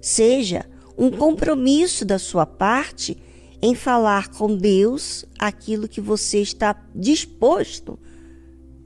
[0.00, 0.64] seja
[0.96, 3.18] um compromisso da sua parte
[3.60, 7.98] em falar com Deus aquilo que você está disposto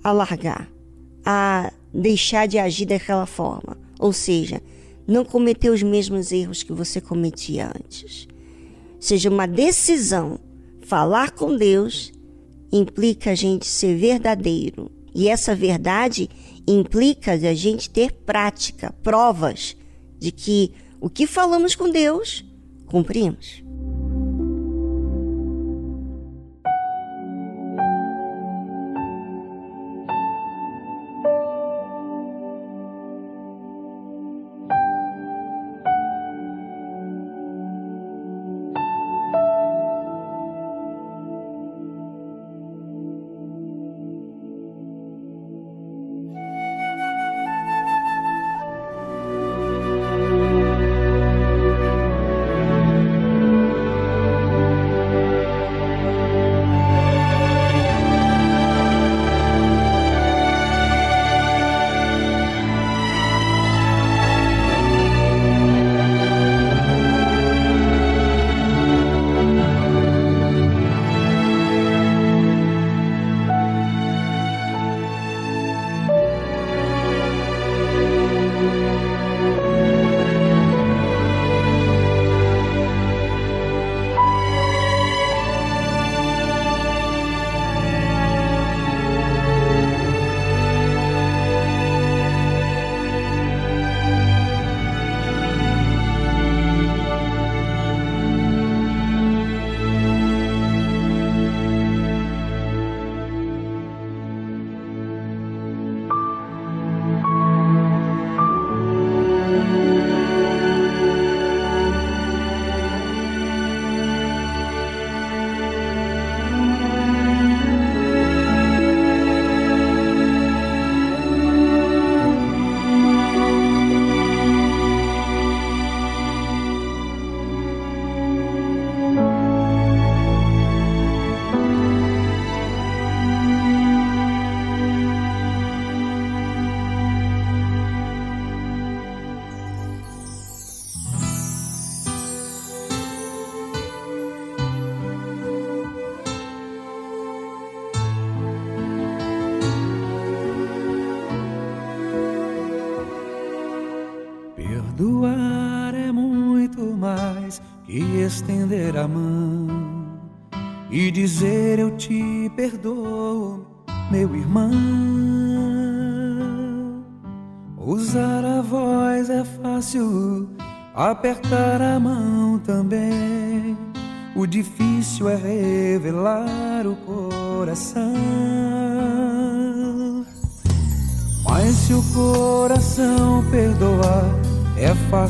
[0.03, 0.77] a largar
[1.25, 4.63] a deixar de agir daquela forma, ou seja,
[5.07, 8.29] não cometer os mesmos erros que você cometia antes.
[9.01, 10.39] Seja uma decisão.
[10.83, 12.13] Falar com Deus
[12.73, 14.91] implica a gente ser verdadeiro.
[15.15, 16.29] E essa verdade
[16.67, 19.77] implica a gente ter prática, provas
[20.19, 22.45] de que o que falamos com Deus,
[22.87, 23.63] cumprimos.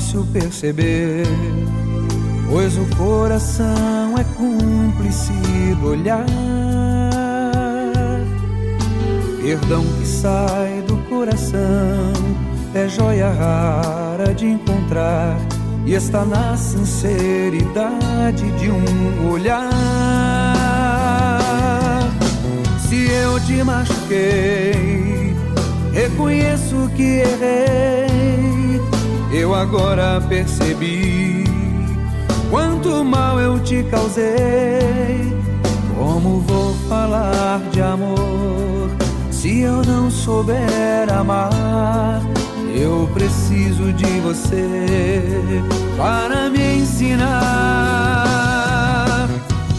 [0.08, 1.26] Fácil perceber.
[2.48, 5.32] Pois o coração é cúmplice
[5.80, 6.24] do olhar.
[9.42, 12.12] Perdão que sai do coração
[12.74, 15.36] é joia rara de encontrar
[15.84, 19.68] e está na sinceridade de um olhar.
[22.80, 25.34] Se eu te machuquei,
[25.92, 28.07] reconheço que errei.
[29.30, 31.44] Eu agora percebi
[32.50, 35.36] quanto mal eu te causei.
[35.94, 38.90] Como vou falar de amor
[39.30, 42.22] se eu não souber amar?
[42.74, 45.62] Eu preciso de você
[45.96, 47.28] para me ensinar.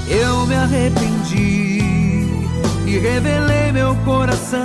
[0.07, 2.27] Eu me arrependi
[2.85, 4.59] e revelei meu coração.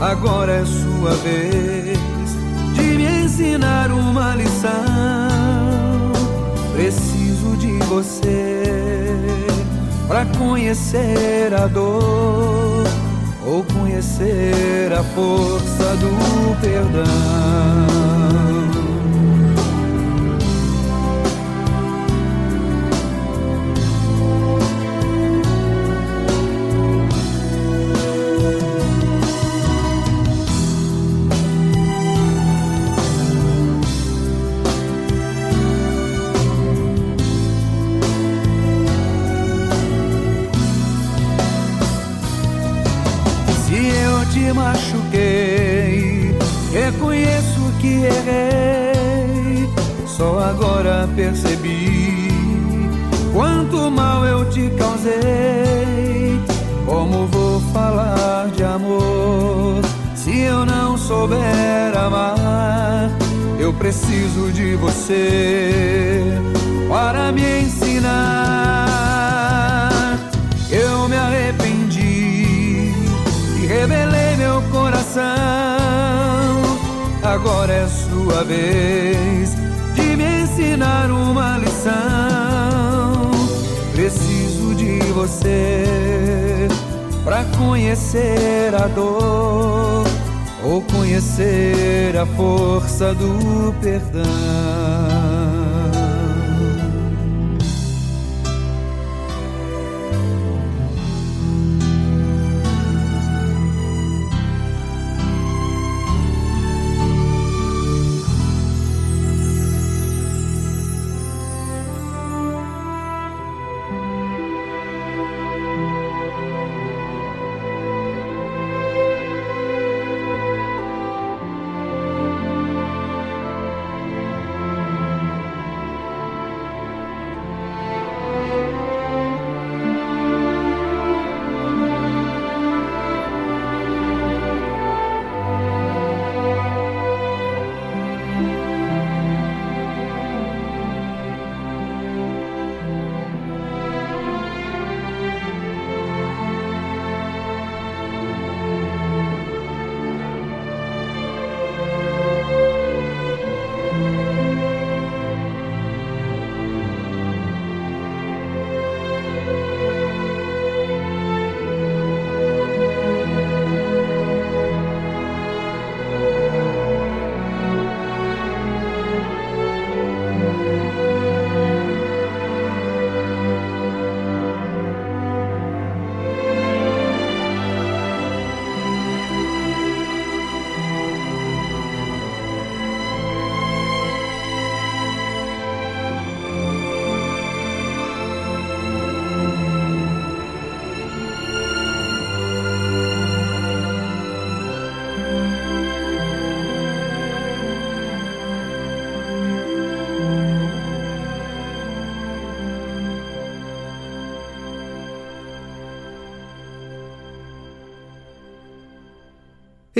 [0.00, 1.91] Agora é sua vez
[3.42, 4.70] ensinar uma lição.
[6.72, 8.62] Preciso de você
[10.06, 12.84] para conhecer a dor
[13.44, 17.02] ou conhecer a força do perdão.
[50.22, 52.28] Só agora percebi
[53.32, 56.40] quanto mal eu te causei.
[56.86, 59.82] Como vou falar de amor
[60.14, 63.10] se eu não souber amar?
[63.58, 66.22] Eu preciso de você
[66.88, 68.78] para me ensinar.
[70.70, 72.94] Eu me arrependi
[73.60, 75.32] e revelei meu coração.
[77.24, 79.61] Agora é sua vez
[80.52, 81.92] ensinar uma lição.
[83.92, 86.68] Preciso de você
[87.24, 90.04] para conhecer a dor
[90.64, 95.61] ou conhecer a força do perdão.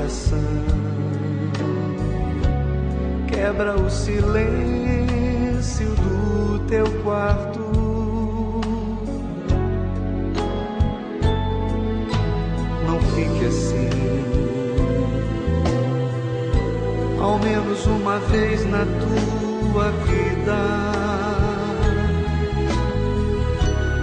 [0.00, 0.38] Coração.
[3.28, 4.34] Quebra o silêncio
[5.96, 7.60] do teu quarto.
[12.86, 13.90] Não fique assim.
[17.20, 20.56] ao menos uma vez na tua vida.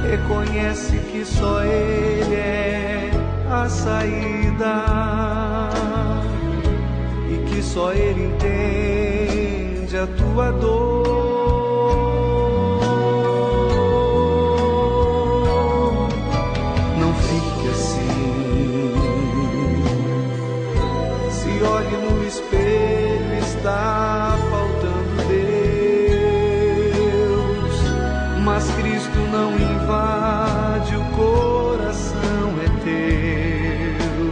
[0.10, 3.10] Reconhece que só Ele é
[3.50, 5.47] a saída
[7.68, 11.08] só Ele entende a tua dor.
[17.00, 18.94] Não fique assim.
[21.30, 26.56] Se olhe no espelho, está faltando Deus.
[28.46, 34.32] Mas Cristo não invade, o coração é teu.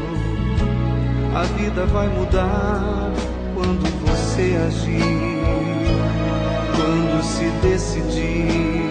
[1.38, 3.05] A vida vai mudar
[4.46, 5.02] você agir,
[6.76, 8.90] quando se decidir,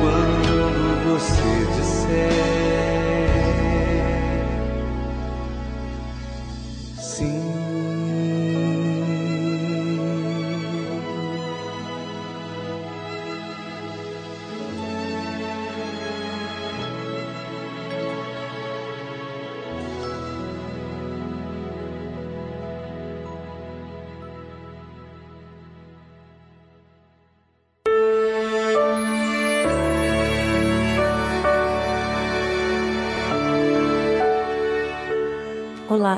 [0.00, 2.93] quando você disser.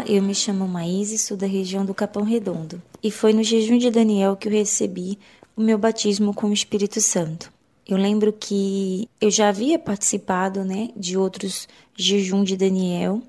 [0.06, 2.82] Eu me chamo Maíse, sou da região do Capão Redondo.
[3.02, 5.18] E foi no jejum de Daniel que eu recebi
[5.56, 7.52] o meu batismo com o Espírito Santo.
[7.89, 13.23] Eu lembro que eu já havia participado, né, de outros jejum de Daniel,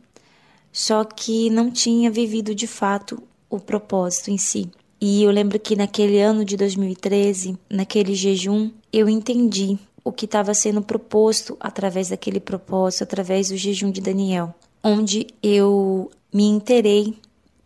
[0.71, 4.69] só que não tinha vivido de fato o propósito em si.
[4.99, 10.53] E eu lembro que naquele ano de 2013, naquele jejum, eu entendi o que estava
[10.53, 17.15] sendo proposto através daquele propósito, através do jejum de Daniel, onde eu me interei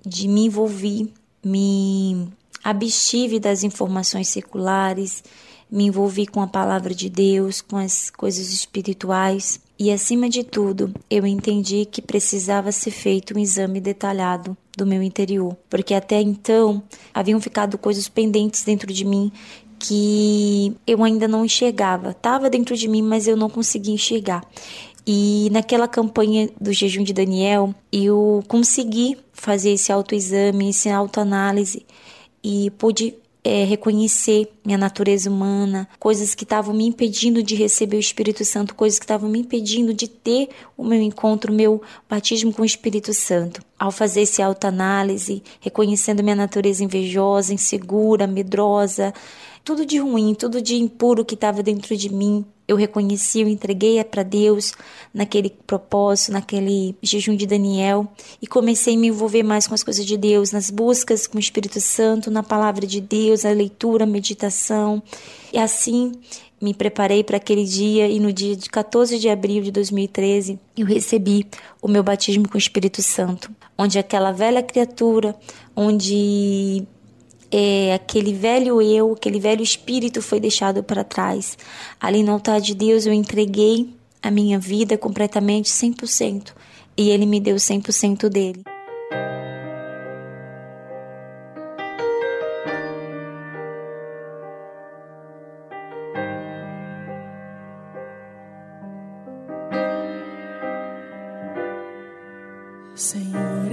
[0.05, 1.07] de me envolver,
[1.43, 2.27] me
[2.63, 5.23] abstive das informações seculares,
[5.69, 10.93] me envolvi com a palavra de Deus, com as coisas espirituais e, acima de tudo,
[11.09, 16.83] eu entendi que precisava ser feito um exame detalhado do meu interior, porque até então
[17.11, 19.31] haviam ficado coisas pendentes dentro de mim
[19.79, 22.11] que eu ainda não enxergava.
[22.11, 24.43] Estava dentro de mim, mas eu não conseguia enxergar.
[25.05, 31.85] E naquela campanha do jejum de Daniel, eu consegui fazer esse autoexame, essa autoanálise
[32.43, 37.99] e pude é, reconhecer minha natureza humana, coisas que estavam me impedindo de receber o
[37.99, 42.53] Espírito Santo, coisas que estavam me impedindo de ter o meu encontro, o meu batismo
[42.53, 43.61] com o Espírito Santo.
[43.77, 49.13] Ao fazer esse autoanálise, reconhecendo minha natureza invejosa, insegura, medrosa,
[49.63, 54.01] tudo de ruim, tudo de impuro que estava dentro de mim, eu reconheci, eu entreguei
[54.03, 54.73] para Deus
[55.13, 58.07] naquele propósito, naquele jejum de Daniel
[58.41, 61.39] e comecei a me envolver mais com as coisas de Deus, nas buscas com o
[61.39, 64.50] Espírito Santo, na palavra de Deus, a leitura, a meditação.
[65.53, 66.11] E assim
[66.61, 70.85] me preparei para aquele dia e no dia de 14 de abril de 2013 eu
[70.85, 71.47] recebi
[71.81, 75.35] o meu batismo com o Espírito Santo, onde aquela velha criatura,
[75.75, 76.85] onde
[77.51, 81.57] é, aquele velho eu, aquele velho espírito foi deixado para trás.
[81.99, 83.89] Ali no altar de Deus eu entreguei
[84.21, 86.53] a minha vida completamente 100%
[86.95, 88.63] e ele me deu 100% dele.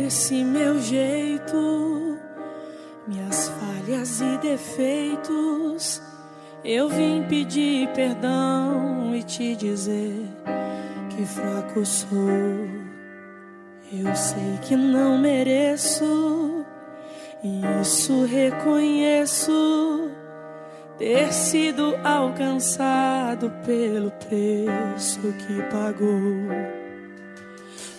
[0.08, 2.18] Esse meu jeito
[3.06, 6.02] minhas falhas e defeitos.
[6.64, 10.26] Eu vim pedir perdão e te dizer
[11.10, 12.18] que fraco sou.
[13.92, 16.64] Eu sei que não mereço,
[17.44, 20.10] e isso reconheço.
[20.98, 26.77] Ter sido alcançado pelo preço que pagou.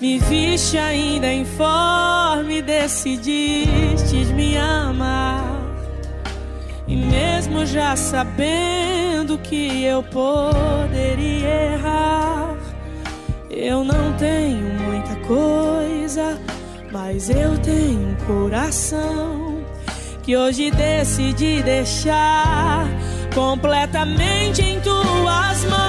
[0.01, 5.43] Me viste ainda informe, decidiste me amar.
[6.88, 12.55] E mesmo já sabendo que eu poderia errar,
[13.49, 16.39] eu não tenho muita coisa,
[16.93, 19.61] mas eu tenho um coração
[20.23, 22.88] que hoje decidi deixar
[23.35, 25.89] completamente em tuas mãos.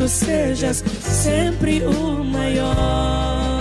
[0.00, 3.60] Tu sejas sempre o maior.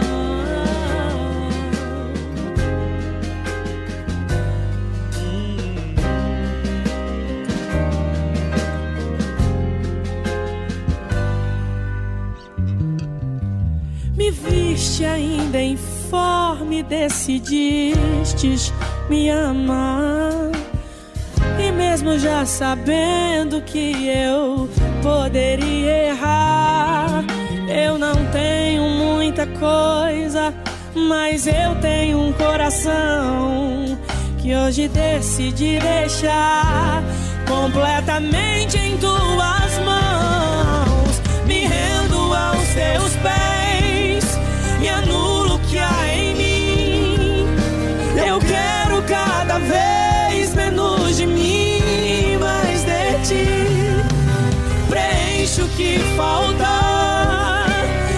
[14.15, 18.71] Me viste ainda informe, decidistes
[19.09, 20.58] me amar.
[21.89, 24.69] Mesmo já sabendo que eu
[25.01, 27.25] poderia errar,
[27.67, 30.53] eu não tenho muita coisa,
[30.93, 33.97] mas eu tenho um coração
[34.37, 37.01] que hoje decidi deixar
[37.47, 41.21] completamente em tuas mãos.
[41.47, 43.58] Me rendo aos teus pés
[55.79, 57.65] que falta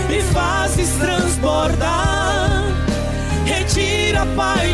[0.09, 2.63] e fazes transbordar.
[3.45, 4.73] Retira, Pai,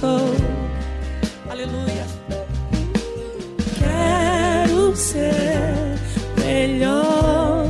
[0.00, 0.34] sou.
[1.48, 2.06] Aleluia.
[3.78, 5.98] Quero ser
[6.44, 7.66] melhor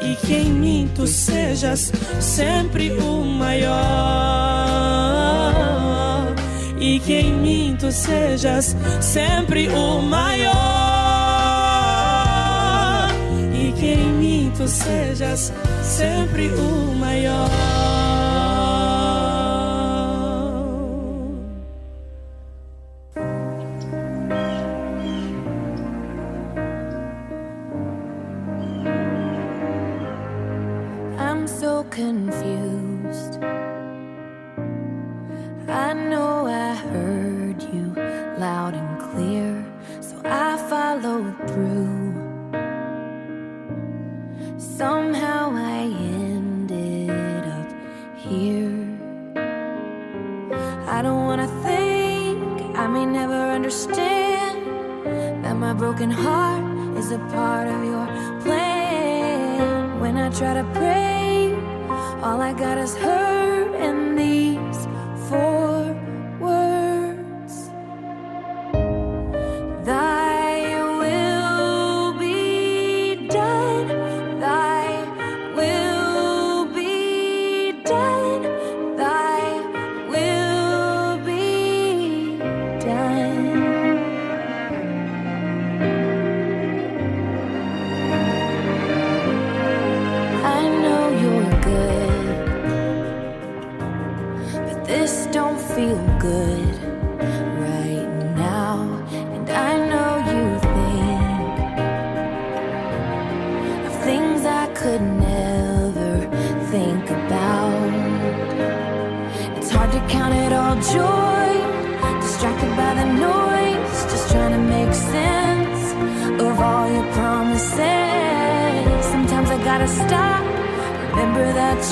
[0.00, 3.74] e que em mim tu sejas sempre o maior
[6.80, 10.54] e que em mim tu sejas sempre o maior
[13.52, 17.75] e que em mim tu sejas sempre o maior.
[31.90, 33.38] Confused.
[35.68, 37.92] I know I heard you
[38.38, 39.64] loud and clear,
[40.00, 42.14] so I followed through.
[44.58, 45.82] Somehow I
[46.20, 47.70] ended up
[48.16, 48.98] here.
[50.86, 54.66] I don't wanna think, I may never understand
[55.44, 56.64] that my broken heart
[56.96, 58.06] is a part of your
[58.42, 60.00] plan.
[60.00, 61.15] When I try to pray,
[62.26, 63.25] all I got is hurt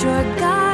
[0.03, 0.64] your guide.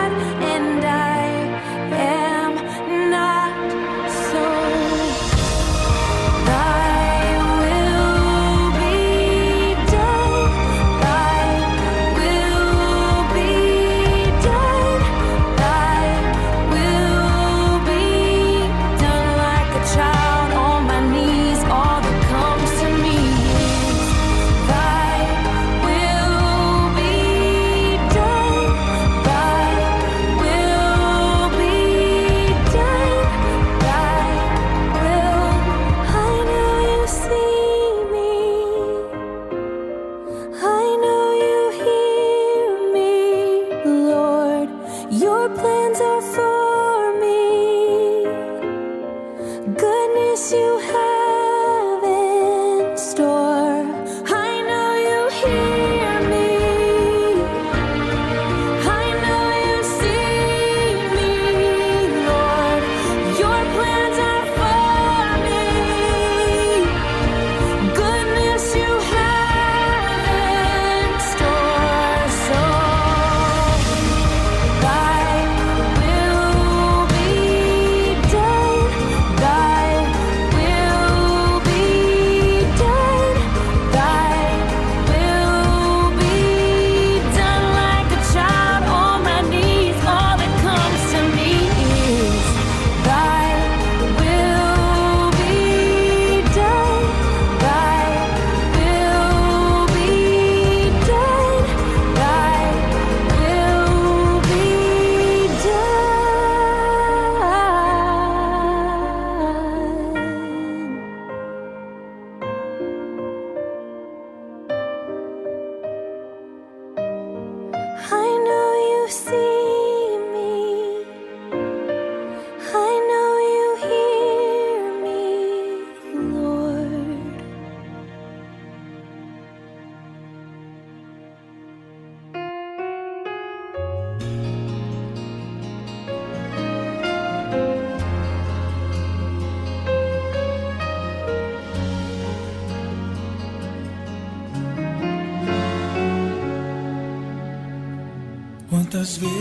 [149.01, 149.40] Quantas vezes,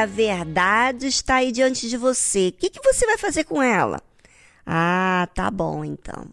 [0.00, 2.48] a verdade está aí diante de você.
[2.48, 4.00] O que, que você vai fazer com ela?
[4.64, 6.26] Ah, tá bom então.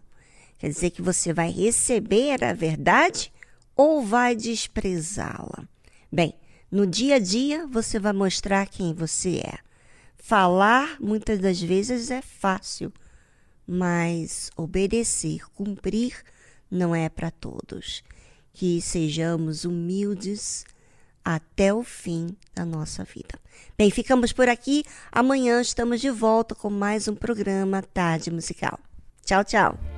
[0.58, 3.32] Quer dizer que você vai receber a verdade
[3.76, 5.68] ou vai desprezá-la?
[6.10, 6.34] Bem,
[6.70, 9.58] no dia a dia você vai mostrar quem você é.
[10.16, 12.92] Falar muitas das vezes é fácil,
[13.66, 16.22] mas obedecer, cumprir,
[16.70, 18.02] não é para todos.
[18.52, 20.64] Que sejamos humildes
[21.24, 23.38] até o fim da nossa vida.
[23.76, 24.84] Bem, ficamos por aqui.
[25.12, 28.78] Amanhã estamos de volta com mais um programa Tarde Musical.
[29.24, 29.97] Tchau, tchau.